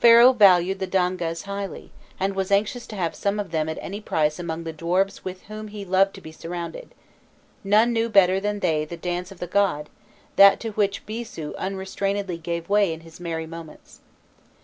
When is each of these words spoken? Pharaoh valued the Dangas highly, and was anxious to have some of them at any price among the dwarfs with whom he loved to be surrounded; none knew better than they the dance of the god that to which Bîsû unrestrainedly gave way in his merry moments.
Pharaoh 0.00 0.32
valued 0.32 0.80
the 0.80 0.88
Dangas 0.88 1.42
highly, 1.42 1.92
and 2.18 2.34
was 2.34 2.50
anxious 2.50 2.88
to 2.88 2.96
have 2.96 3.14
some 3.14 3.38
of 3.38 3.52
them 3.52 3.68
at 3.68 3.78
any 3.80 4.00
price 4.00 4.40
among 4.40 4.64
the 4.64 4.72
dwarfs 4.72 5.24
with 5.24 5.42
whom 5.42 5.68
he 5.68 5.84
loved 5.84 6.12
to 6.16 6.20
be 6.20 6.32
surrounded; 6.32 6.92
none 7.62 7.92
knew 7.92 8.08
better 8.08 8.40
than 8.40 8.58
they 8.58 8.84
the 8.84 8.96
dance 8.96 9.30
of 9.30 9.38
the 9.38 9.46
god 9.46 9.88
that 10.34 10.58
to 10.58 10.70
which 10.70 11.06
Bîsû 11.06 11.54
unrestrainedly 11.54 12.38
gave 12.38 12.68
way 12.68 12.92
in 12.92 13.02
his 13.02 13.20
merry 13.20 13.46
moments. 13.46 14.00